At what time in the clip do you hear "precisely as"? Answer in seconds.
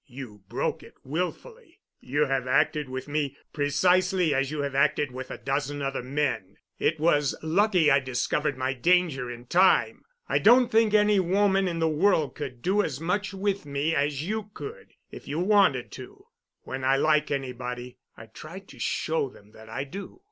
3.53-4.49